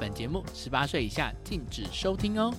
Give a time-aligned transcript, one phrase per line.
[0.00, 2.50] 本节目十八岁以下禁止收听哦。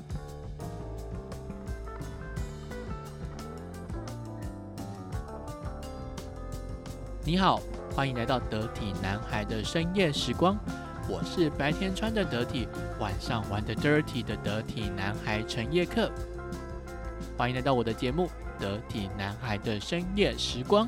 [7.26, 7.60] 你好，
[7.96, 10.56] 欢迎来到得体男孩的深夜时光。
[11.10, 12.68] 我是白天穿的得体，
[13.00, 16.12] 晚上玩的 dirty 的得体男孩陈叶克。
[17.36, 18.30] 欢迎来到我的节目
[18.62, 20.88] 《得体男孩的深夜时光》。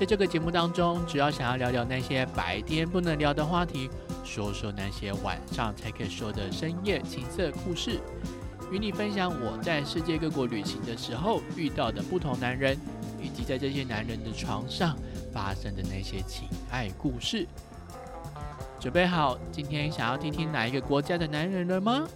[0.00, 3.90] 在这个节目当中，主要想要聊聊那些白天不能聊的话题，
[4.24, 8.00] 说说那些晚上才可以说的深夜情色故事。
[8.72, 12.78] 与你分享我在世界各国旅行的时候遇到的不同男人，
[13.22, 14.96] 以及在这些男人的床上
[15.34, 17.46] 发生的那些情爱故事。
[18.80, 22.08] 准备好，今天想要听听哪一个国家的男人了吗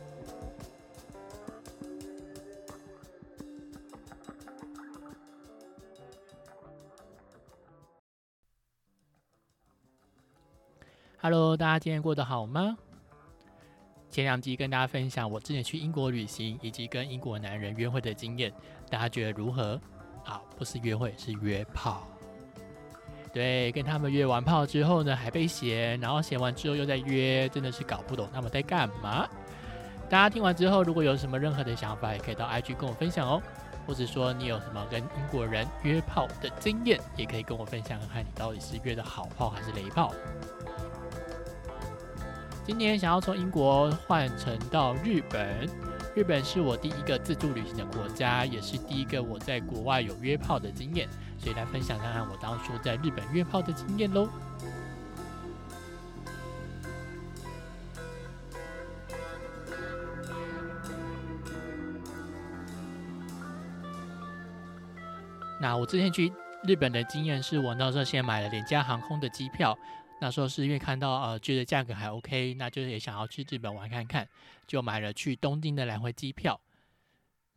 [11.25, 12.77] ？Hello，大家今天过得好吗？
[14.11, 18.53] 前两集跟大家分享我之前去英国旅行以及跟英国男人约会的经验，
[18.91, 19.81] 大家觉得如何？
[20.27, 22.07] 啊，不是约会，是约炮。
[23.33, 29.27] 对，跟他们约完炮之后呢，还被嫌，然后嫌完之后又在约，真的是搞不懂他们在干嘛。
[30.11, 33.43] 大家听完之后，如果有什么任何的想法，也可以到 IG 跟我分享哦，
[33.87, 40.13] 或者说你有什么跟英国人约炮的经验，也可以跟我分享，看看你到底是约的好炮还是雷炮。
[42.67, 45.69] 今年想要从英国换乘到日本，
[46.15, 51.07] 日本是我第一个自助旅行的国家，也是第一个我在国外有约炮的经验，
[51.39, 54.27] 所以来分享看看我当初在日本约炮的经验喽。
[65.61, 66.33] 那我之前去
[66.67, 69.79] 日本的经验是我那时候先买了廉价航空的机票。
[70.25, 74.27] 那时候是因为看到呃觉得价格还 OK，那就是也想要去日本玩看看，
[74.67, 76.59] 就买了去东京的来回机票。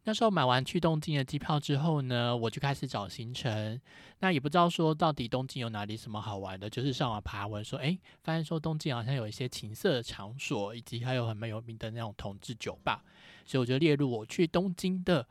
[0.04, 3.80] 那时候买完去东京的机票之后呢，我就开始找行程。
[4.20, 13.02] 那也不知道说到底东京有哪里什么好玩的，就是上网爬文说，哎，发现说东京好像有一些情色的场所，以及还有很蛮有名的那种同志酒吧，
[13.46, 15.26] 所以我就列入我去东京的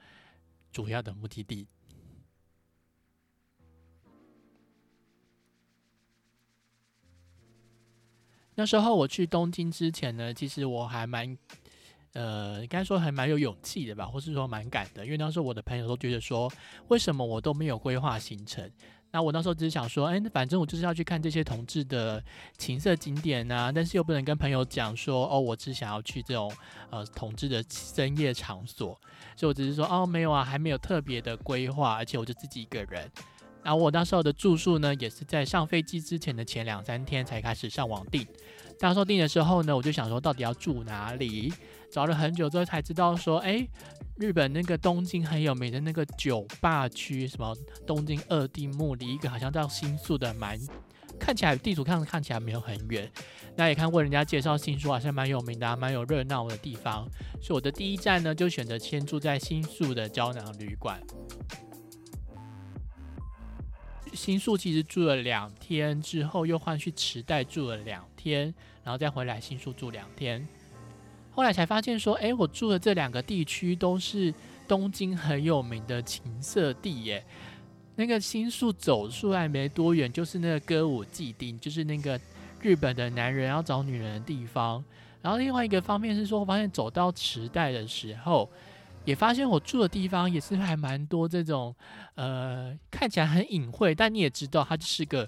[0.73, 1.67] 主要的目的地。
[8.57, 11.37] 那时候我去东京之前呢，其实我还蛮，
[12.15, 16.51] 呃，应该说还蛮有勇气的吧，或是说蛮敢的，因为那时候我的朋友都觉得说，
[16.89, 18.69] 为什么我都没有规划行程？
[19.13, 22.23] 那我那时候只是想说，哎，反正我就是要去看这些同志的
[22.59, 26.53] 情色景点啊，但是又不能跟朋友讲说，哦，我只想要去这种
[26.91, 28.99] 呃同志的深夜场所，
[29.37, 33.11] 所以我只是说，哦，没有啊，还没有特别的规划，而且我就自己一个人。
[33.67, 38.25] 然后我那时候的住宿呢，也是在上飞机之前的前两三天才开始上网订。
[38.79, 41.53] 那时候订的时候呢，我就想说到底要住哪里，
[41.91, 43.67] 找了很久之后才知道说，哎，
[44.19, 50.57] 日本那个东京很有名的那个酒吧区，什么东京二丁目，离一个好像叫新宿的蛮，
[51.19, 53.11] 看起来地图看看起来没有很远。
[53.57, 57.05] 那也看过人家介绍新宿好像蛮有名的，蛮有热闹的地方。
[57.43, 61.01] 所以我的第一站呢，就选择先住在新宿的胶囊旅馆。
[64.17, 70.45] 新宿其实住了两天之后，又换去池袋住了两天，然后再回来新宿住两天。
[71.31, 74.33] 后来才发现说，哎，我住的这两个地区都是
[74.67, 77.23] 东京很有名的情色地耶。
[77.95, 82.19] 那个新宿走出来没多远，就是那个歌舞伎町，就是那个
[82.61, 84.83] 日本的男人要找女人的地方。
[85.23, 88.51] 然后另外一个方面是说，我发现走到池袋的时候。
[89.07, 91.75] 也发现我住的地方也是还蛮多这种，
[92.17, 95.27] 呃，看起来很隐晦，但你也知道它就是个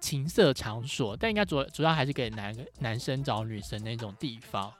[0.00, 4.70] 情色场所，但应该主主要还是给男男生找女生那种地方。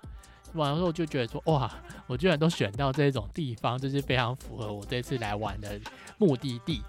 [0.54, 1.72] 完了之后就觉得说，哇，
[2.08, 5.81] 我居然都选到这种地方，就是非常符合我这次来玩的
[6.19, 6.82] 目的地。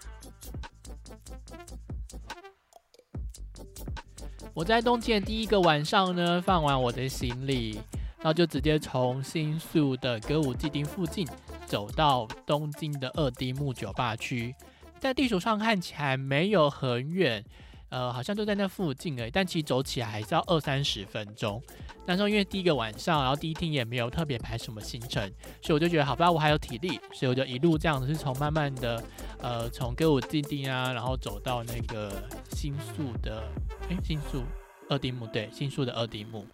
[4.56, 7.80] 我在东京的第一个晚上呢，放完我的行李。
[8.24, 11.28] 然后就直接从新宿的歌舞伎町附近
[11.74, 14.54] 走到东京的二丁目酒吧区，
[15.00, 17.44] 在地图上看起来没有很远，
[17.90, 19.32] 呃，好像就在那附近而已。
[19.32, 21.60] 但其实走起来还是要二三十分钟。
[22.06, 25.28] 那时候因为第一个晚上，然后第一天也没有特别排什么行程，
[25.64, 29.04] 所以我就觉得好吧，我还有体力，所以我就一路这样子是从慢慢的，
[29.40, 32.22] 呃，从歌舞伎町啊，然后走到那个
[32.52, 33.42] 新宿的，
[33.90, 34.44] 哎，新宿
[34.90, 36.46] 二丁目对，新宿的二丁目。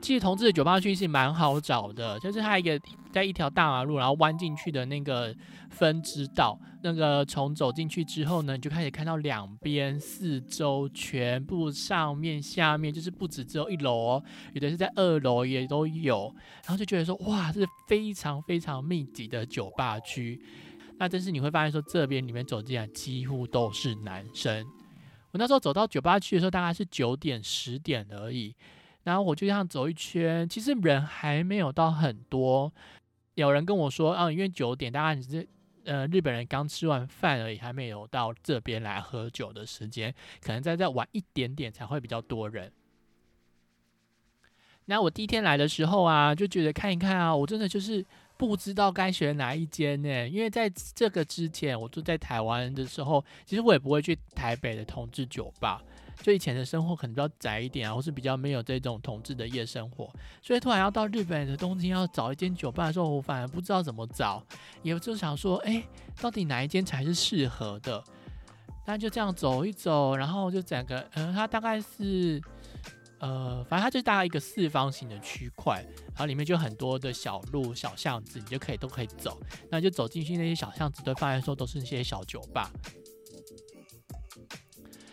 [0.00, 2.80] 其实同志的酒吧区是蛮好找的，就是它一个
[3.12, 5.34] 在一条大马路，然后弯进去的那个
[5.70, 14.24] 分支道，那个从走进去之后呢，你就开始看到两边四周全部上面下面，就是不止只有一楼哦，
[14.54, 16.32] 有的是在二楼也都有，
[16.64, 20.40] 然后就觉得说哇，这是非常非常密集的酒吧区。
[20.96, 24.64] 那真是你会发现说这边里面走进来几乎都是男生。
[25.32, 28.54] 我那时候走到酒吧区的时候，大概是九点十点而已。
[29.08, 32.70] 然后我就这样走一圈，其实人还没有到很多。
[33.36, 35.48] 有人跟我说，啊，因为九点大概只是
[35.86, 42.70] 呃日本人刚吃完饭而已，还没有到这边来喝酒的时间，可能再再晚一点点才会比较多人。
[44.84, 48.04] 那我第一天来的时候啊，就觉得看一看啊，我真的就是
[48.38, 50.28] 不知道该选哪一间呢？
[50.28, 55.82] 因为在这个之前，我住在台湾的时候，其实我也不会去台北的同志酒吧。
[56.20, 60.10] 就以前的生活可能比较窄一点啊，或是比较没有这种同志的夜生活，
[60.42, 64.42] 所以突然要到日本的东京要找一间酒吧的时候，我反而不知道怎么找，
[64.82, 65.82] 也就想说，哎，
[66.20, 68.02] 到底哪一间才是适合的？
[68.84, 72.42] 那就这样走一走，然后就整个，嗯，它大概是，
[73.20, 82.70] 呃，反正它就大概一个四方形的区块，然后里面就很多的小路、小巷子，你就可以都可以走，那就走进去那些小巷子，都发现说都是那些小酒吧。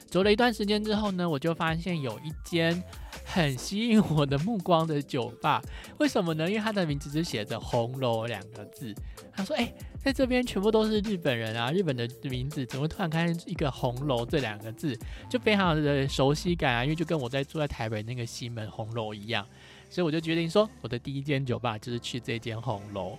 [0.08, 2.82] 走了一段时间之后呢，我就发现有一间
[3.26, 5.62] 很吸引我的目光的酒吧。
[6.00, 6.48] 为什么呢？
[6.48, 8.96] 因为它的名字就写着“红楼”两个字。
[9.36, 14.98] 他说：“哎，在这边全部都是日本人啊，日本的名字怎么突然看见一个‘红楼’这两个字，
[15.30, 16.84] 就非常的熟悉感啊！
[16.84, 19.46] 因为就跟我在住在台北那个西门红楼一样，
[19.90, 23.18] 所以我就决定说，我的第一间酒吧就是去这间红楼。”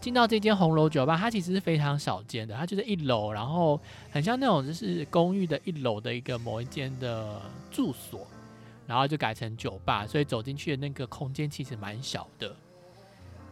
[0.00, 2.54] 进到这间红楼酒吧，它其实是非常少见的。
[2.54, 3.78] 它就是一楼，然后
[4.12, 8.24] 很像那种就是公寓的一楼的一个某一间的住所，
[8.88, 12.56] 然后就改成酒吧，所以走进去的那个空间其实蛮小的。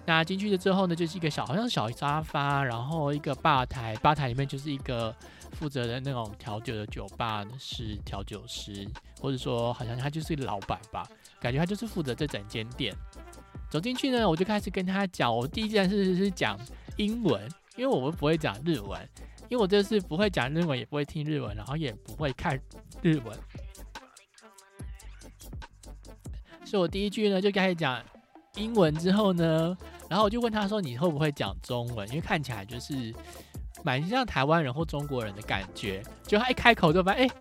[0.06, 5.14] 那进去了之后呢，就是一个小，好像小沙发，然后一个吧台，吧台里面就是一个
[5.52, 8.88] 负责的那种调酒的酒吧是调酒师，
[9.20, 11.06] 或者说好像他就是老板吧，
[11.38, 12.94] 感觉他就是负责这整间店。
[13.68, 16.58] 走进去呢，我就开始跟他讲，我第一件事是讲
[16.96, 17.46] 英文，
[17.76, 19.06] 因为我们不会讲日文，
[19.50, 22.58] 因为我就是不会讲日文，也不会听日文，然后也不会看
[23.02, 23.36] 日文，
[26.66, 28.02] 所以我第一句呢就开始讲
[28.56, 29.76] 英文之后呢，
[30.08, 33.14] 然后我就问他说你会不会讲中文，因为看起来就是
[33.84, 37.34] 蛮像台湾人或中国人的感觉，就他一开口就发现，哎，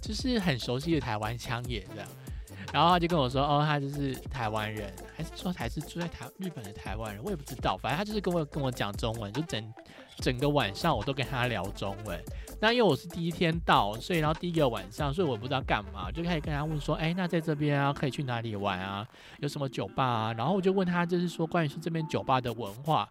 [0.00, 2.08] 就是很熟悉的台湾腔也这样。
[2.72, 7.22] 然后他就跟我说：“哦，他就是台湾人，还是说还是住在台日本的台湾人？
[7.22, 7.76] 我也不知道。
[7.76, 9.74] 反正他就是跟我跟我讲中文，就整
[10.16, 12.18] 整个晚上我都跟他聊中文。
[12.58, 19.06] 那因为我是第一天到，所以然后第一个晚上，所以我不知道干嘛，就开始跟他问说：哎，那在这边啊，可以去哪里玩啊？
[19.40, 20.32] 有什么酒吧啊？
[20.32, 23.08] 然后我就问他，就是说关于说这边酒吧的文化。”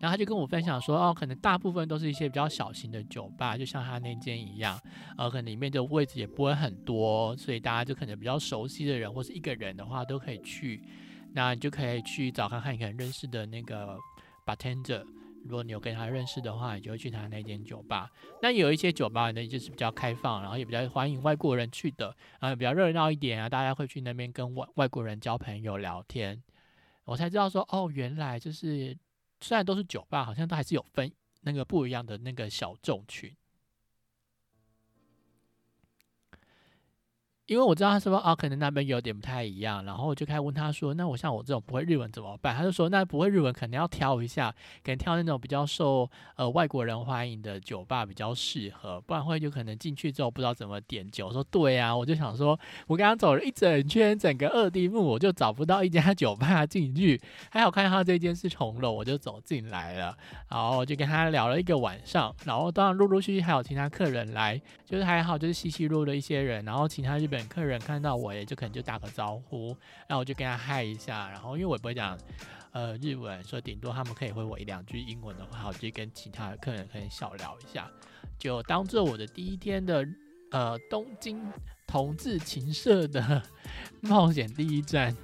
[0.00, 4.80] 然后他就跟我分享说，哦，可能大部分都是一些比较小型的酒吧，就像他那间一样，
[5.16, 10.80] 呃，可能里面的位置也不会很多，所以大家就可能比较熟悉的人或是一个人的话都可以去。
[11.32, 13.98] 那你就可以去找看看你可能认识的那个
[14.46, 15.04] bartender，
[15.44, 18.08] 如果你有跟他认识的话，你就会去他那间酒吧。
[18.40, 26.40] 那有一些酒吧呢，就是比较开放，然后也比较欢迎外国人去的，然后比较热闹一点啊，大家会去那边跟外外国人交朋友聊天。
[27.04, 28.96] 我才知道说，哦，原来就是。
[29.40, 33.34] 虽然都是酒吧，好像都还是有分那个不一样的那个小众群。
[37.48, 57.18] 因为我知道他说啊，可能那边有点不太一样，然后我就开始问他说：“那我像我这种不会日文怎么办？”他就说：“那不会日文可能要挑一下，可能挑那种比较受呃外国人欢迎的酒吧比较适合，不然会就可能进去之后不知道怎么点酒。”我说：“对啊，我就想说，我刚刚走了一整圈，整个二丁目，我就找不到一家 酒吧进去。
[57.50, 60.14] 还好看到这间是重楼，我就走进来了，
[60.50, 67.37] 然后我就跟他聊了一个晚上，然后当然陆陆续续还有其他客人来，就是还好，就是稀稀落的一些人，然后其他日本。
[67.46, 69.76] 客人看到我，也就可能就打个招呼，
[70.08, 72.18] 然后我就跟他嗨一下，然后因为我也不会讲
[72.72, 77.90] 呃日文，所以顶多他们可以回我一两句英文的话，我就跟其他的客人可以小聊一下，
[78.38, 80.06] 就当做我的第一天的
[80.50, 81.40] 呃东京
[81.86, 83.42] 同志情社的
[84.00, 85.14] 冒险第一站。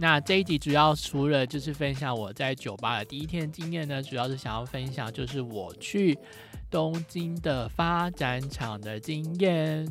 [0.00, 6.18] 那这一集主要除了就是分享我在酒吧的第一天经验呢，主要是想要分享就是我去
[6.70, 9.86] 东京的发展场的经验。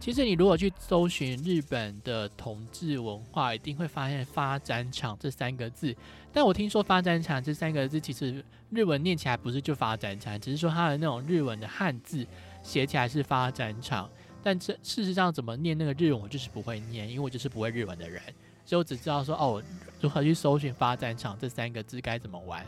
[0.00, 5.94] 其实你如果去搜寻日本的统治文化，一定会发现“发展场”这三个字。
[6.32, 12.26] 但我听说“发展场”这三个字，其实日文念起来不是就“发展场”，只是说它的那种日文的汉字
[12.60, 14.10] 写起来是“发展场”。
[14.42, 18.22] 但这事实上怎么念那个日文，我就是不会念，因为我就是不会日文的人，
[18.64, 19.62] 所以我只知道说哦，
[20.00, 22.64] 如何去搜寻“发展场”这三个字该怎么玩。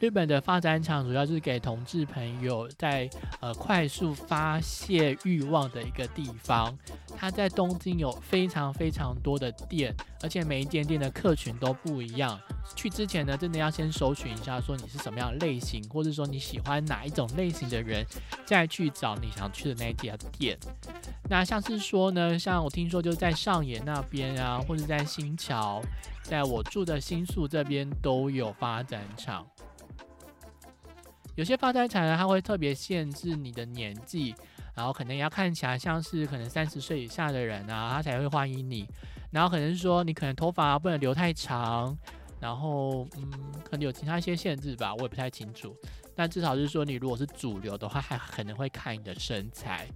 [0.00, 6.76] 日本的发展场主要就是给同志朋友在呃快速发泄欲望的一个地方。
[7.16, 12.38] 它在东京有非常非常多的店，而且每一间店的客群都不一样。
[12.76, 18.06] 去之前呢，真的要先搜寻一下，说你是什么样的类型，或者说你喜欢哪一种类型的人，
[18.46, 20.56] 再去找你想去的那家店。
[21.28, 25.82] 那像是说呢，像我听说就在上野那边啊，或者在新桥，
[26.22, 29.44] 在我住的新宿这边都有发展场。
[31.38, 34.34] 有些发展场呢，它会特别限制你的年纪，
[34.74, 38.84] 然后可能也要看起来像是可能三十岁以下的人啊，他才会欢迎你。
[39.30, 41.96] 然后可能是说你可能头发不能留太长，
[42.40, 43.30] 然后嗯，
[43.62, 45.72] 可能有其他一些限制吧，我也不太清楚。
[46.12, 49.86] 但至少是说你如果是主流的话，还可能会看你的身材。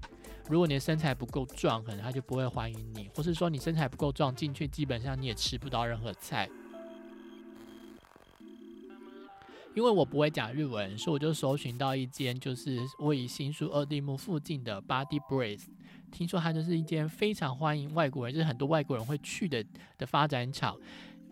[0.48, 6.48] 如果你的身材不够壮，可能他就不会欢迎你；或是说你身材不够壮，进去基本上你也吃不到任何菜。
[9.74, 15.64] 因为我不会讲日文，所以我就搜寻到一间就是位于新宿二丁目附近的 Body Breeze，
[16.10, 19.64] 听说它就是一间非常欢迎外国人，就是很多外国人会去的
[19.96, 20.76] 的发展场。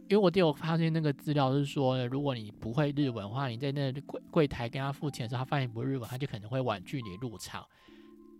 [0.08, 7.64] 因为我有发现那个资料是说，如果你不会日文的话，你在那柜柜台跟他付钱的时候，他发现不日文，他就可能会婉拒你入场。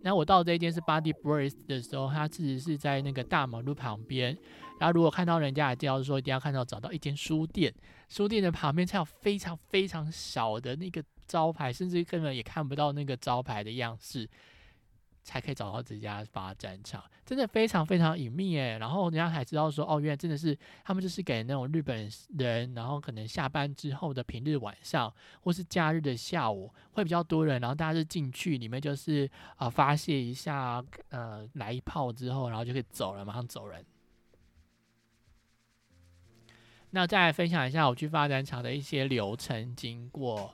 [0.03, 4.37] 那我到这一间是 Body Brace 的时候，他自己是在那个大马路旁边。
[4.79, 7.71] 然后如果看到人家的介绍说，一定要看到找到一间书店，
[8.09, 14.27] 书店的旁边才有非常非常小的那个招牌，甚至根本也看不到那个招牌的样式，
[15.23, 18.77] 才可以找到这家发展场，真的非常非常隐秘诶。
[18.79, 33.85] 然后人家才知道说，哦，原来真的是他们就是给那种日本人，然后可能下班之后的平日晚上，或是假日的下午会比较多人，然后大家就进去里面就是啊发泄一下，呃来一炮之后，然后就可以走了，马上走人。
[36.93, 40.53] 那再来分享一下我去发展场的一些流程经过。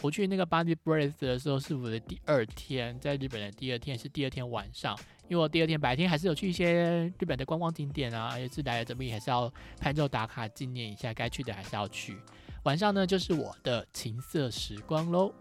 [0.00, 4.96] 我去那个 Body Breath 的时候是我的第二天，在日本的第二天是第二天晚上，
[5.28, 12.16] 因为我第二天白天还是有去一些日本的观光景点啊，而且是来了这边还是要拍照打卡纪念一下，该去的还是要去。
[12.62, 15.32] 晚上呢就是我的情色时光喽。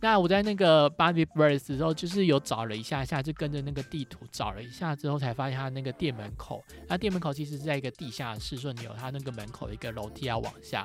[0.00, 10.84] 那我在那个 Body Birds 的时候，就是有找了一下下，就跟着那个地图找了一下之后，才发现他那个店门口，他店门口其实是在一个地下室，说你有他那个门口一个楼梯要往下。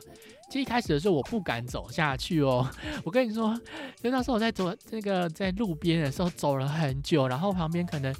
[0.49, 2.69] 其实一开始的时候我不敢走下去哦，
[3.03, 3.59] 我跟你说，
[4.01, 8.13] 就那时候我在走那个在路边的时候走了很久，然后旁边可能。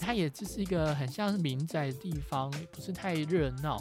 [0.00, 3.80] 它也就是一个很像是民宅的地方，不是太热闹。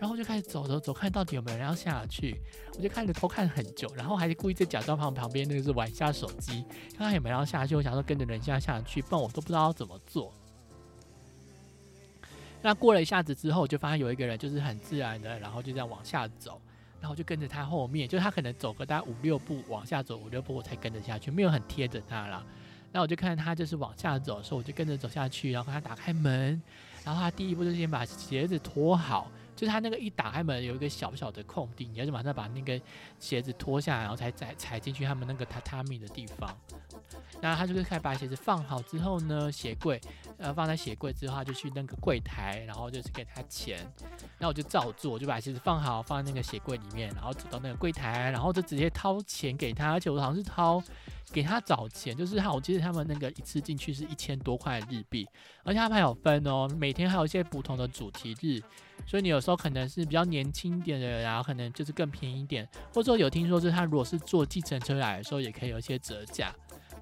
[0.00, 2.36] 然后就开始走走走，看到底有没有人要下去。
[2.76, 6.64] 我就看着偷看很久，然后还是故意在假装旁旁边那个是玩一下手机，
[6.96, 7.76] 看看有没有人要下去。
[7.76, 10.32] 我想说跟着人家下去，不然我都不知道要怎么做。
[12.60, 16.60] 那过了一下子之后，就发现有一个人就是很自然的，然后就这样往下走，
[17.00, 22.44] 然后就跟着他后面，就他可能走个大概五六步往下走五六步，我才跟着下去，没有很贴着他了。
[22.92, 26.60] 那我就看他就是往下走的时候，我就跟着走下去，然后他打开门，
[27.02, 32.78] 然后他第一步就先把鞋子脱好，就是他那个一打开门有一个小小的空地，你要就马上把那个
[33.18, 36.54] 鞋子脱下来，然后才踩踩进去他们那个榻榻米的地方。
[37.40, 40.00] 然后他就是开始把鞋子放好之后呢，鞋柜
[40.38, 43.78] 呃放在鞋柜之后，他就去那个柜台，然后就是给他钱。
[44.38, 50.80] 然后我就照做，就把鞋子放好放在那个鞋柜里面，然后走到那个柜台，然后就直接掏钱给他，而且我好像是掏。
[51.30, 55.26] 给他找钱，就是他，我记得他们那个一次进去是一千多块日币，
[55.62, 58.60] 而且他们还有分哦，每天还有一些不同的主题日，
[59.06, 66.54] 所以你有时候可能是比较年轻点的人，然后可能就是更便宜一点，或者说有听说是他如果是坐计程车来的时候，也可以有一些折价，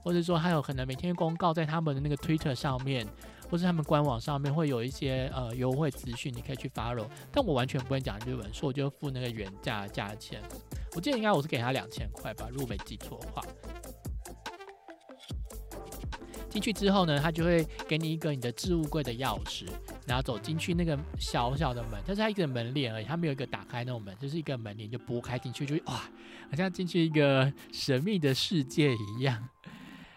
[0.03, 3.07] 或者说还有可能每天公告在他们的那个 Twitter 上面，
[3.51, 10.41] 或是他们官网上面会有一些呃优惠资讯，你可以去 follow，但我完全不会讲日文，所以我就付那个原价价钱，
[10.95, 13.43] 我记得应该我是给他两千块吧，如果没记错的话。
[16.51, 19.67] 进去之后呢，他就会给你一个你的置物柜的钥匙，
[20.07, 25.95] 然后走进去那个小小的门，它是它一个门帘而已，它没有一个打开那种门，就是一个门帘就拨开进去，就哇，
[26.51, 29.49] 好像进去一个神秘的世界一样。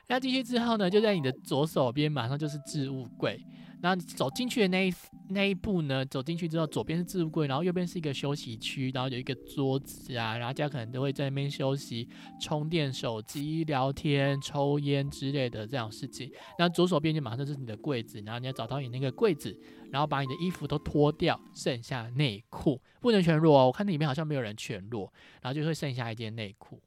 [0.08, 3.40] 那进去之后呢，就在你的左手边马上就是置物柜，
[3.84, 4.94] 然后走进去的那一
[5.28, 12.08] 那一步呢，走进去之后，左边是置物柜，然后右边是一个休息区，然后有一个桌子啊，然后大家可能都会在那边休息、
[12.40, 16.32] 充电手机、聊天、抽烟之类的这样事情。
[16.58, 19.54] 然后左手边就马上就是你的柜子，然后你要找到你那个柜子，
[19.92, 23.66] 然后把你的衣服都脱掉，剩下内裤不能全裸哦。
[23.66, 25.12] 我看那里面好像没有人全裸，
[25.42, 26.82] 然后就会剩下一件内裤。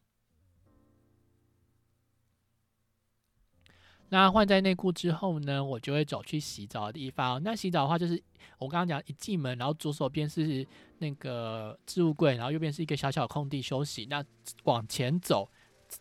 [4.08, 7.42] 那换在内裤之后呢，我就会走去洗澡的地方。
[7.42, 8.22] 那洗澡的话，就是
[8.56, 10.64] 我刚刚讲，一进门，然后左手边是
[10.98, 14.06] 那个置物柜，然后右边是一个小小空地休息。
[14.08, 14.24] 那
[14.62, 15.50] 往前走，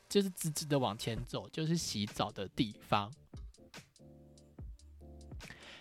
[0.08, 3.12] 就是直直的往前走，就是洗澡的地方。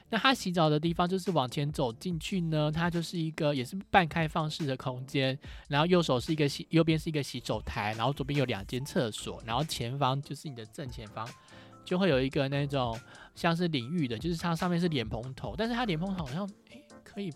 [0.08, 5.36] 那他洗澡的地方就是往前走进去呢，它就是一个也是半开放式的空间。
[5.68, 11.28] 然后右手是一个洗，右边是一个洗手台，然后左边有两间厕所，然后前方就是你的正前方。
[11.84, 12.98] 就会有一个那种
[13.34, 17.32] 像是淋浴的，就是它上面是脸蓬头，但是它脸蓬头好像诶可以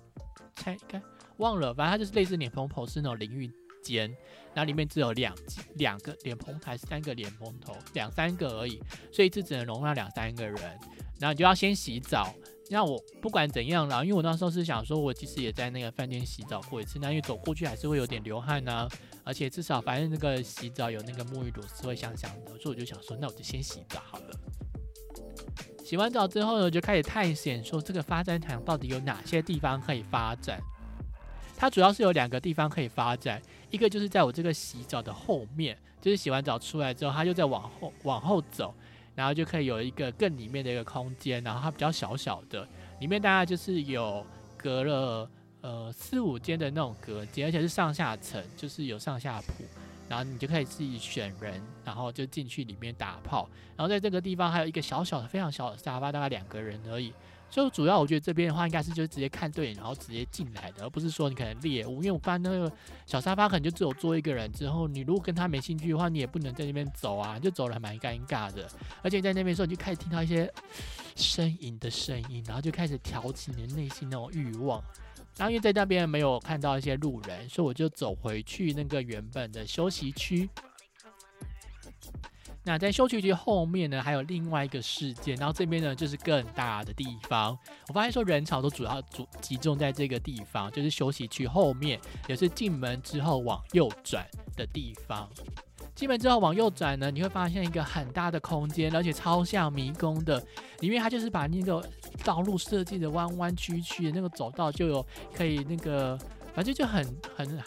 [0.55, 1.01] 拆开，
[1.37, 3.51] 忘了，反正它就是类似脸蓬头是那种淋浴
[3.83, 4.09] 间，
[4.55, 5.35] 然后里面只有两
[5.75, 8.81] 两个脸蓬还是三个脸蓬头，两三个而已，
[9.13, 10.57] 所以这只能容纳两三个人，
[11.19, 12.35] 然后你就要先洗澡。
[12.71, 18.89] 那我不管怎样啦，因为我那时候是想说，我其实也在那个饭店洗澡过一次，那因为走过去还是会有点流汗呐。
[19.25, 24.31] 而且至少反正那个洗澡有那个沐浴露是会香香的，所以我就想说，那我就先洗澡好了。
[25.85, 30.61] 洗完澡之后呢，就开始探险，说这个发展场到底有哪些地方可以发展。
[31.57, 38.75] 它主要是有两个地方可以发展，一个就是在我这个洗澡的后面，就是洗完澡出来之后，它就在往后往后走，
[39.19, 42.65] 然后就可以有一个更里面的一个空间，然后它比较小小的，
[43.01, 44.25] 里面大概就是有
[44.57, 45.29] 隔了。
[45.61, 49.65] 呃，四五间的那种隔间，而且是上下层，就是有上下铺，
[50.09, 53.51] 然后你就可以自己选人，然后就进去里面打炮。
[53.77, 57.13] 然后在这个地方还有一个小小的、非常小的沙发，大概两个人而已。
[57.51, 62.03] 所以主要我觉得这边的话，应该是就是直接看对眼，然后直接进来的，而不是说你可能猎物。
[62.03, 62.71] 因为我发现那个
[63.07, 68.69] 小沙发可能就只有坐一个人，之后你如果跟他没兴趣的话，你也不能在那边走啊，就走了还蛮尴尬的。
[69.03, 70.53] 而且在那边时候，你就开始听到一些
[71.17, 74.83] 呻吟的声音，然后就开始挑起你的内心那种欲望。
[75.37, 80.51] 然后因为在那边没有看到一些路人，所以我就走回去那个原本的休息区。
[82.69, 87.59] 那在休息区后面呢，还有另外一个事件，然后这边呢就是更大的地方。
[87.89, 94.23] 我发现说人潮都主要主集中在这个地方，就是休息区后面，也是进门之后往右转
[94.55, 95.27] 的地方。
[95.95, 100.45] 进门之后往右转呢，你会发现一个很大的空间，而且超像迷宫的。
[100.81, 101.83] 里面它就是把那个
[102.23, 106.19] 道路设计的弯弯曲曲的，那个走道就有可以那个，
[106.55, 107.03] 反正就很
[107.35, 107.59] 很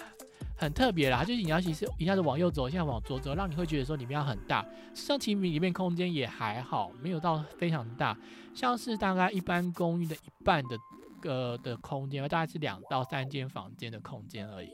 [0.62, 1.24] 很特别啦。
[1.24, 4.62] 就是你要其实一下子往右走，一下往左走，让你会觉得说里面要很大。
[4.94, 8.16] 实际上其实里面空间也还好，没有到非常大，
[8.54, 10.78] 像是大概一般公寓的一半的
[11.20, 14.70] 个的空间，大概是两到三间房间的空间而已。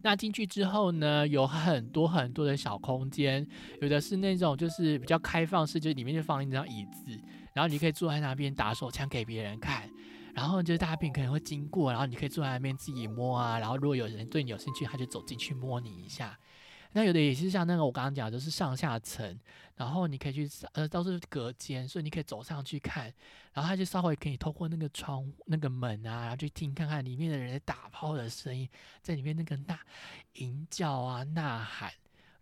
[0.00, 3.44] 那进去之后呢，有很多很多的小空间，
[3.80, 7.18] 有的是那种就是比较开放式，就是里面就放一张椅子，
[7.52, 9.90] 然后你可以坐在那边打手枪给别人看，
[10.38, 16.38] 然后就是大便可能会经过，然后你可以坐在那边自己摸啊，然后如果有人对你有兴趣，他就走进去摸你一下。
[16.92, 19.36] 那有的也是像那个我刚刚讲，就是上下层，
[19.74, 23.12] 然后你可以去呃都是隔间，所以你可以走上去看，
[23.52, 28.68] 然后他就稍微可以透过那个窗那个门啊，然后去听看看里面的人在打炮的声音，
[29.02, 29.76] 在里面那个呐
[30.34, 31.90] 吟叫啊呐喊，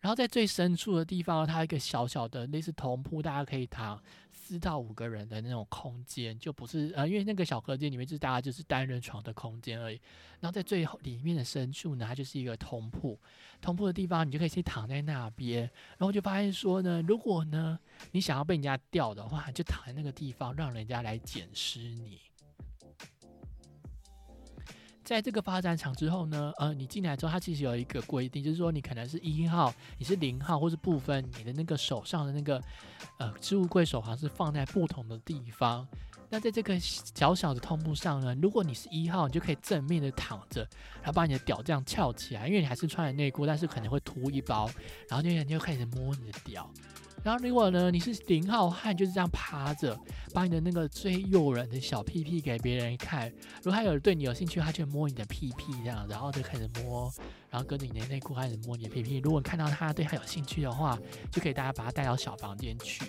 [0.00, 3.98] 然后在最深处的地方，它有一个小小的类似铜铺，大家可以躺。
[4.46, 10.00] 四到五个人的那种空间，就不是呃，因为那个小隔间里面就是大家就是单人床的空间而已。
[10.38, 13.18] 然后在最后里面的深处呢，它就是一个通铺，
[13.60, 15.62] 通铺的地方你就可以先躺在那边，
[15.98, 17.76] 然后就发现说呢，如果呢
[18.12, 22.20] 你想要被人家吊的话，就躺在那个地方，让人家来捡尸你。
[25.06, 32.60] 在这个发展场之后呢，呃，你进来之后，它其实有一个规定，就是说你可能是一号，你是零号，或是部分，你的那个手上的那个
[33.18, 35.86] 呃置物柜手环是放在不同的地方。
[36.28, 44.68] 那在这个小小的通铺上呢，如果你是一号，你就可以正面的躺着，然后把你的屌这样翘起来，因为你还是穿着内裤，但是可能会凸一包，
[45.08, 46.68] 然后那个人就开始摸你的屌。
[47.22, 49.98] 然后如果呢，你是零号汉，就是这样趴着，
[50.32, 53.28] 把你的那个最诱人的小屁屁给别人看。
[53.56, 57.12] 如果他有对你有兴趣，他就摸你的屁屁这样，然后就开始摸，
[57.50, 59.16] 然后跟着你的内裤开始摸你的屁屁。
[59.18, 60.96] 如果看到他对他有兴趣的话，
[61.32, 63.04] 就可以大家把他带到小房间去。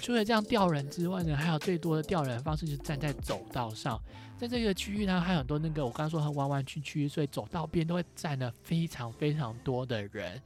[0.00, 4.00] 除了这样钓人之外呢，还有最多的钓人方式就是站在走道上，
[4.38, 10.40] 在这个区域呢，还有很多那个我刚刚说很弯弯曲曲，所以走道边都会站了非常非常多的人。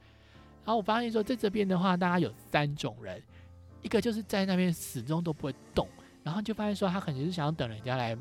[0.69, 3.23] 然后我发现说，在这边的话，大家有三种人。
[3.81, 5.89] 一个就是在那边始终都不会动，
[6.23, 8.15] 然后就发现说他可能是想要等人家来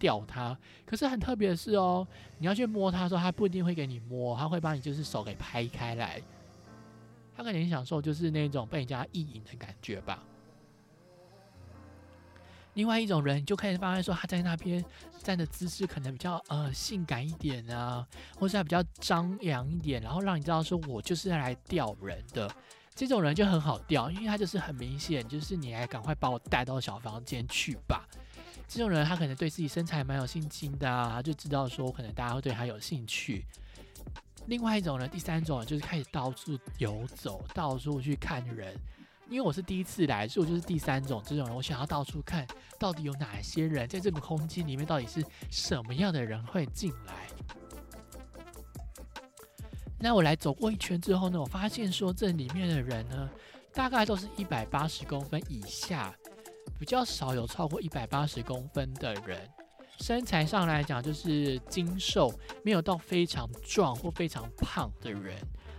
[0.00, 0.58] 钓他。
[0.84, 2.04] 可是很特别的是哦，
[2.38, 6.20] 你要去摸他的时候，他不一定会给你摸，他会把你就是手给拍开来。
[7.36, 10.24] 他可能享受就是那种被人家意淫的感觉吧。
[12.74, 14.84] 另外一种人，你就可以发现说他在那边
[15.22, 18.06] 站的姿势可能比较呃性感一点啊，
[18.38, 22.50] 或是他比较张扬一点，然后让你知道说我就是来钓人的。
[22.94, 28.06] 这种人就很好钓，因为他就是很明显，就是你来赶快把我带到小房间去吧。
[28.68, 33.44] 这种人他可能对自己身材蛮有信心的啊，他就知道说可能大家会对他有兴趣。
[34.46, 38.76] 另外一种人，第三种就是开始到处游走，到处去看人。
[39.32, 41.56] 因为我是第一次来，所以我就是第三种这种人。
[41.56, 42.46] 我想要到处看，
[42.78, 47.26] 到底有哪些人在这个空间里面，到底是什么样的人会进来。
[49.98, 53.30] 那我来走过一圈之后呢，我发现说这里面的人呢，
[53.72, 56.14] 大概都是一百八十公分以下，
[56.78, 59.48] 比较少有超过一百八十公分的人。
[59.98, 62.30] 身材上来讲，就是精瘦，
[62.62, 65.36] 没有到非常壮或非常胖的人。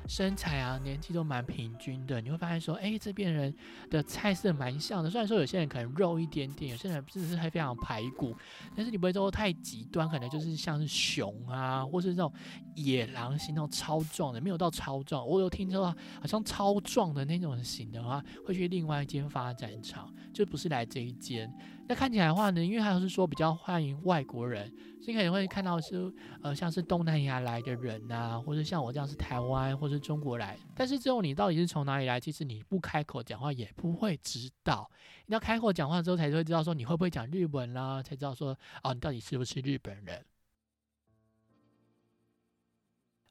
[0.07, 2.19] 身材啊，年纪都蛮平均的。
[2.19, 3.53] 你会发现说，哎，这边人
[3.89, 5.09] 的菜色蛮像的。
[5.09, 8.35] 虽然说有些人可能肉一点点，有些人甚至是还非常排骨，
[8.75, 12.31] 但是你不会说太极端，可能就是像是熊啊，或是这种
[12.75, 15.25] 野狼型那种超壮的，没有到超壮。
[15.25, 15.85] 我有听说
[16.19, 21.51] 好像超壮的那种型的话，会去另外一间发展场，就不是来这一间。
[21.95, 30.57] 看起来的话呢，因为他是说比较欢迎外国人，所以可能会看到是呃像是东南亚来的人呐，或者像我这样是台湾或者中国来。
[30.75, 34.89] 但是之后你到底是从哪里来，其实你不开口讲话也不会知道。
[35.25, 40.25] 你要开口讲话之后才会知道说你会不会讲日文啦，才知道说哦你到底是不是日本人。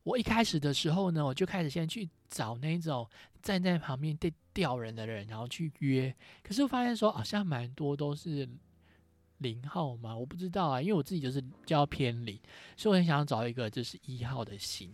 [0.05, 3.09] 我一开始的时候呢，我就开始先去找那种
[3.41, 6.15] 站在旁边在钓人的人，然后去约。
[6.43, 8.49] 可是我发现说，好像蛮多都是
[9.39, 12.39] 零号嘛，我不知道啊，因为我自己就是比较偏零，
[12.77, 14.93] 所以我很想找一个就是一号的型。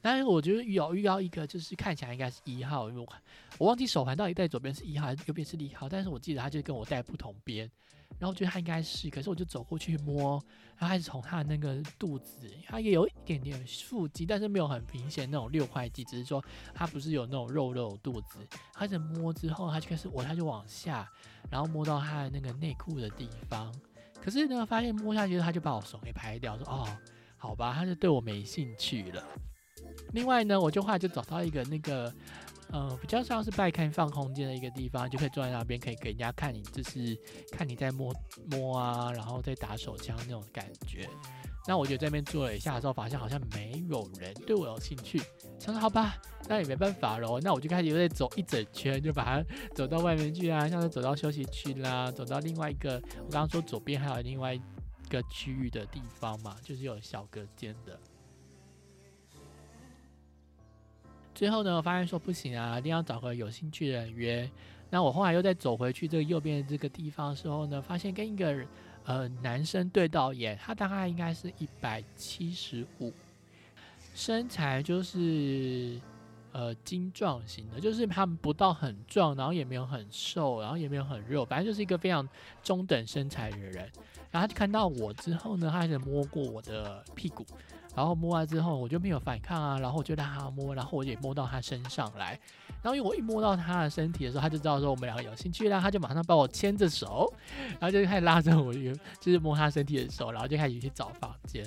[0.00, 3.08] 但是我觉得有遇到一个就是看起来应该是一号，因为我
[3.58, 7.70] 我忘记手环到底戴左边是一号还是右边是一号，但是我记得他就跟我戴不同边。
[8.18, 10.42] 然后我觉得他应该是，可是我就走过去摸，
[10.76, 16.42] 然后开始从他的那个肚子，他也有一点点腹肌，但是没有很明显那种六块肌，只是说
[16.74, 18.38] 他不是有那种肉肉肚子。
[18.74, 21.08] 开始摸之后，他就开始我他就往下，
[21.50, 23.72] 然后摸到他的那个内裤的地方。
[24.20, 26.88] 可是呢，发现摸下去他就把我手给拍掉，说哦，
[27.36, 29.22] 好吧，他就对我没兴趣了。
[30.12, 32.12] 另外呢，我就后来就找到一个那个。
[32.70, 37.18] 呃，比较像是拜看放空间的一个地方，就可以坐在那边，可以给人家看你，就是
[37.50, 38.14] 看你在摸
[38.50, 41.08] 摸啊，然后再打手枪那种感觉。
[41.66, 45.18] 那我觉得这边坐了一下之后，发现好像没有人对我有兴趣。
[45.58, 46.16] 想说好吧，
[46.48, 47.38] 那也没办法喽。
[47.40, 54.60] 那我就开始又在走一整圈，就把它走到外面去啊，像是走到休息区啦，走到另外一个，我刚刚说左边还有另外一
[55.10, 57.98] 个区域的地方嘛，就是有小隔间的。
[61.38, 64.50] 最后呢，我发现说不行啊，一定要找个有兴趣的人约。
[64.90, 68.66] 那我后来又再走回去这个右边这个地方的时候呢，发现跟一个
[69.04, 73.12] 呃男生对到眼，他大概应该是一百七十五，
[74.16, 76.00] 身材就是
[76.50, 82.28] 呃精壮型的，就是他们不到很壮，然后也没有很瘦，然后也没有很肉，反正就是一个非常
[82.64, 83.88] 中等身材的人。
[84.32, 87.46] 然后他就看到我之后呢，他还摸过我的屁股。
[87.98, 92.38] 然后摸完之后，我就没有反抗啊，然后我就让他摸，然后我也摸到他身上来，
[92.80, 97.28] 然后因为我一摸到他的身体的时候，他就知道说我们两个有兴趣啦，他就马上帮我牵着手，
[97.80, 101.66] 然后就开始拉着我，就是摸他身体的手，然后就开始去找房间。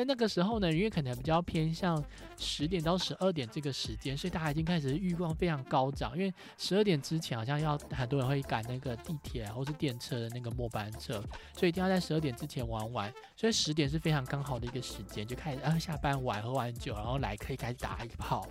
[0.00, 2.02] 在那个时候呢，因为可能比较偏向
[2.38, 6.16] 十点到十二点这个时间，所以大家已经开始欲望非常高涨。
[6.16, 11.22] 因为十二点之前好像要很多人会赶那个地铁或是电车的那个末班车，
[11.54, 13.12] 所以一定要在十二点之前玩完。
[13.36, 18.48] 所以十点是非常刚好的一个时间，就开始啊下班晚喝完酒，然后来可以开始打一炮。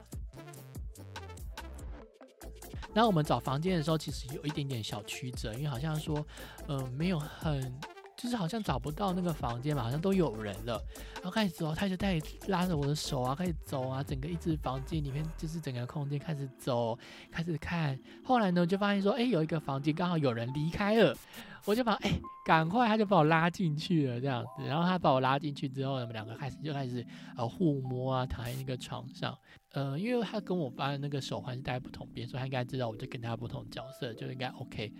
[2.94, 6.24] 那我们找房间的时候，其实有一点点小曲折，因为好像说，
[6.68, 7.74] 呃，没有很。
[8.22, 10.78] 就是好像找不到那个房间嘛，好像都有人了，
[11.16, 17.00] 然后开始走，他就带拉着我的手啊，开始走啊，整个一只房间里面就是整个空间开始走，
[17.32, 17.98] 开始看。
[18.22, 21.16] 后来呢，就发现说，哎，有一个房间刚好有人离开了，
[21.64, 24.66] 我就把哎，赶快他就把我拉进去了这样子。
[24.68, 27.06] 然后他把我拉进去之后，我们两个开始就开始
[27.38, 29.34] 呃互摸啊，躺在那个床上。
[29.72, 34.92] 呃，因为他跟我发的那个手环是戴不同边，所以他应该知道我就跟他不同角色，就应该 OK。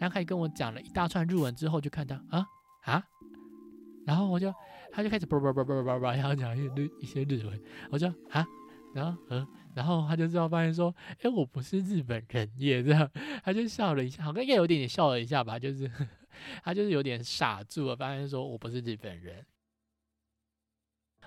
[0.00, 2.44] 他开始跟我讲了一大串日文之后，就看到啊。
[2.84, 3.02] 啊，
[4.06, 4.52] 然后我就，
[4.92, 8.46] 他就开始啵啵啵啵啵啵，然后讲一些日一些日文，我就啊，
[8.94, 13.10] 然后嗯，然后他就知道发现说，哎，我不是日本人也，这样，
[13.42, 15.90] 他就笑了一下，好像应该有点点笑了一下吧，就是
[16.62, 19.44] 他就是有点傻住了，发现说我不是日本人。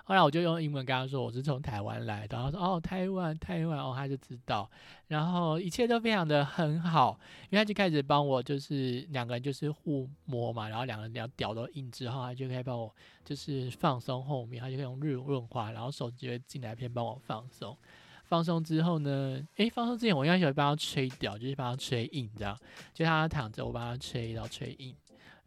[0.07, 4.71] 后来我就用英文跟他说我是从台湾来的，他说哦台湾台湾哦他就知道，
[5.07, 12.89] 然后一切都非常的很好，因为他就开始帮我就是两个人就是互摸嘛，然后两个人要屌都硬之后，他就可以帮我
[13.25, 17.77] 就是放松后面，他就可以用日润滑，然后手机会进来片帮我放松，
[18.23, 22.57] 放松之后呢，诶，放松之前我应该会帮他吹屌，就是帮他吹硬这样，
[22.93, 24.95] 就他躺着我帮他吹到吹硬，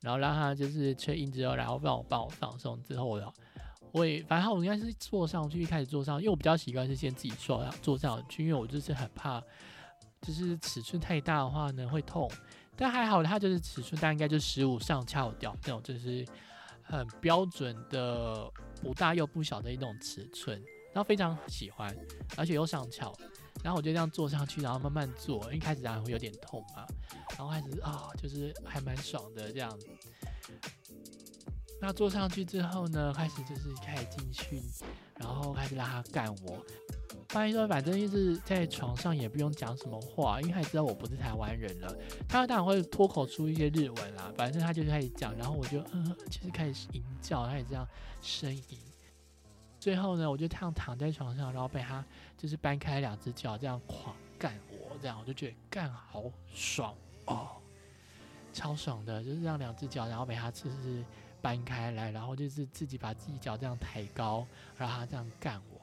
[0.02, 3.34] 然后让他就是吹硬之后，然后帮我帮我放松之后我。
[3.92, 9.42] 我也反正我应该是坐上去，一开始坐上，因为我比较习惯是先自己坐坐上去，因为我就是很怕，
[10.22, 12.30] 就是尺寸太大的话呢会痛。
[12.76, 16.24] 但还好，它就是尺寸大，应该就十五上翘掉那种，就是
[16.82, 18.50] 很标准的
[18.82, 20.56] 不大又不小的一种尺寸，
[20.94, 21.94] 然后非常喜欢，
[22.36, 23.14] 而且又上翘。
[23.62, 26.86] 然后我就这样坐上去，然后慢慢坐，一开始当然会有点痛嘛，
[27.36, 29.78] 然后开始啊，就是还蛮爽的这样。
[31.80, 34.62] 那坐上去之后呢，开始就是开始进去，
[35.16, 36.64] 然后开始让他干我。
[37.30, 41.96] 发现说，反正就是在床上也不用讲什么话，因为他知道我不是台湾人了。
[42.28, 47.86] 他当然会脱口出一些日文啦，反正他就开始讲，然后我就嗯，就是开始吟叫，他也这样
[48.22, 48.78] 呻吟。
[49.78, 52.04] 最后呢，我就这样躺在床上，然后被他
[52.36, 56.94] 就是搬开两只脚这样狂干我，这样我就觉得干好爽
[57.26, 57.48] 哦，
[58.52, 61.02] 超爽的，就是让两只脚，然后被他就是。
[61.42, 65.80] 搬开来，然后就是自己把自己脚这样抬高，然后他这样干我，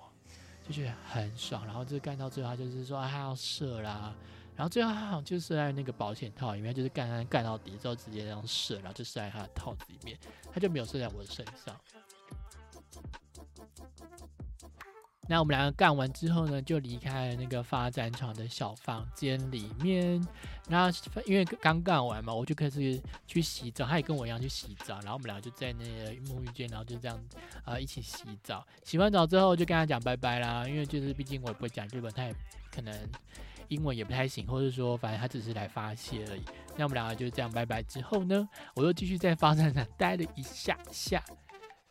[0.67, 1.65] 就觉得很爽。
[1.65, 4.13] 然后就干到最后，他就是说他要射啦，
[4.55, 10.17] 然后最后他好像就射在那个保险套里面，就是干干干到底之后直接这样射，然后就射在他的套子里面，
[10.51, 11.75] 他就没有射在我的身上。
[15.29, 20.25] 那我们两个干完之后呢，就离开了那个发展场的小房间里面。
[20.69, 20.89] 那
[21.25, 24.95] 因为刚干完嘛，我就开始去洗澡，他也跟我一样去洗澡。
[25.01, 27.19] 然后我们俩就在那个沐浴间，然后就这样
[27.65, 28.65] 啊一起洗澡。
[28.83, 32.33] 洗完澡之后就跟他讲拜拜啦，因为就是毕竟我也不会讲日本，他也
[32.71, 32.93] 可能
[33.67, 36.43] 英文也不太行，或者说反正他只是来发泄而已。
[36.77, 41.21] 那我们两个就这样拜拜之后呢，我又继续在发展场待了一下下。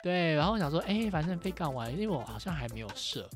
[0.03, 3.29] 对，然后我想说，哎，反正被干完，因为我好像还没有射，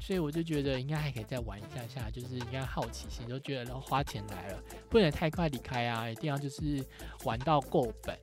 [0.00, 6.84] 所以我就觉得应该还可以再玩一下下，就是应该好奇心，就觉得然后花钱来了，不能太快离开啊，一定要就是
[7.24, 8.18] 玩到够本。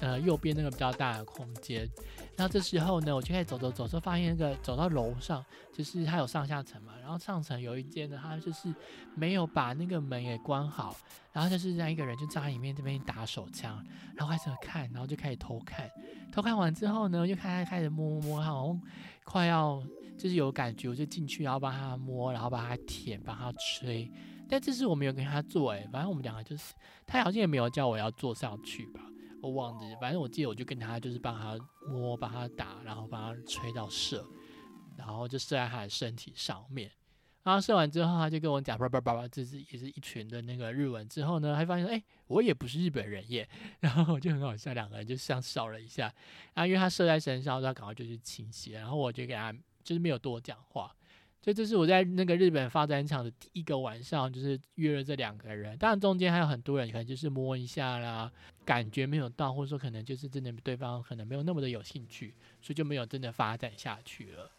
[0.00, 1.88] 呃，右边那个比较大的空间。
[2.36, 6.92] 然后这时候呢，我就开始走走走，就发现那个走到楼上，就是它有上下层嘛。
[7.00, 8.74] 然后上层有一间呢，它就是
[9.14, 10.94] 没有把那个门给关好，
[11.32, 13.82] 然后就是让一个人就站在里面这边打手枪，
[14.14, 15.90] 然后开始看，然后就开始偷看。
[16.30, 18.82] 偷看完之后呢，又开始开始摸摸摸，好像
[19.24, 19.82] 快要
[20.18, 24.10] 就是有感觉，我就进去，然后帮他摸，然后帮他舔，帮他吹。
[24.48, 26.74] 但这是我没有跟他做，哎，反正我们两个就是，
[27.06, 29.00] 他好像也没有叫我要坐上去吧。
[29.42, 34.26] 我忘记，反正我记得我就跟他就是帮他摸，帮他打，然后帮他吹到射，
[34.96, 36.90] 然后就射在他的身体上面。
[37.44, 41.08] 然后射完之后，他就跟我讲叭叭叭叭，这是也是一群的那个日文。
[41.08, 43.48] 之后呢，还发现哎，我也不是日本人耶。
[43.78, 46.12] 然后我就很好笑，两个人就像笑了一下。
[46.54, 48.72] 然后因为他射在身上，他赶快就去清洗。
[48.72, 50.92] 然后我就给他就是没有多讲话。
[51.46, 55.78] 所以这是我在那个日本发展场的第一个晚上，就是约了这两个人。
[55.78, 58.28] 当然中间还有很多人，可能就是摸一下啦，
[58.64, 64.50] 感觉没有到，或者说可能就是真的对方可能没有那么的有兴趣，所以就没有真的发展下去了。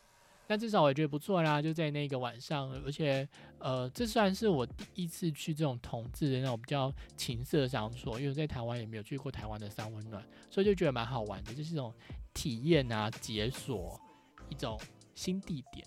[0.47, 3.27] 但至少我觉得不错啦，就在那个晚上，而且
[3.59, 11.93] 呃，这算是我第一次去这种同志的那种比较情色场所，因为在台湾也没有去过台湾的三温暖，所以就觉得蛮好玩的，就是这种
[12.33, 13.99] 体验啊，解锁
[14.47, 14.79] 一种
[15.15, 15.85] 新地点。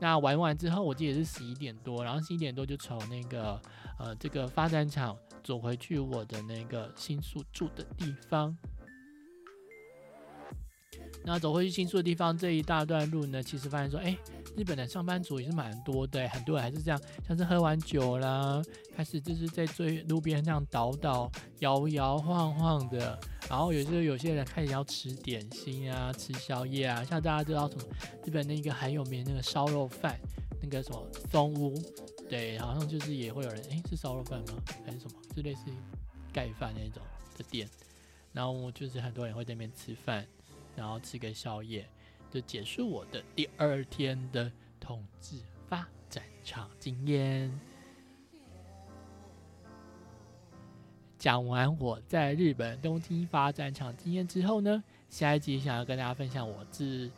[0.00, 3.60] 那玩完之后，我记得是十一点多，然后十一点多就从那个
[3.98, 8.56] 呃这个发展场走回去我的那个新宿住的地方。
[11.24, 14.16] 那走回去新宿的地方这一大段路呢，其实发现说，哎，
[14.58, 18.60] 日本的上班族也是蛮多的，很多人还是这样，像是喝完酒啦，
[18.96, 23.16] 开始就是在最路边这样倒倒、摇摇晃晃的。
[23.48, 27.82] 然后有时候有些人开始要吃点心啊，吃宵夜啊，像大家知道什么
[28.24, 30.18] 日本那个很有名那个烧肉饭，
[30.60, 31.72] 那个什么松屋，
[32.28, 34.60] 对，好像就是也会有人，哎，是烧肉饭吗？
[34.84, 35.12] 还是什么？
[35.36, 35.70] 就类似
[36.32, 37.00] 盖饭那种
[37.36, 37.68] 的店。
[38.32, 40.26] 然后就是很多人会在那边吃饭。
[40.76, 41.84] 然后吃个宵夜，
[42.30, 45.36] 就结束我的第二天的统治
[45.66, 47.50] 发展场经验。
[51.18, 57.10] 讲完我在日本东京发展场经验之后呢，下一集想要跟大家分享我自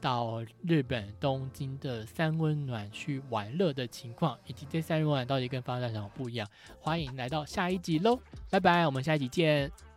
[0.00, 6.48] 到日本东京的三温暖去玩乐的情况，以及这三温暖到底跟发展场不一样，
[6.80, 9.87] 欢迎来到下一集喽，拜拜，我们下一集见。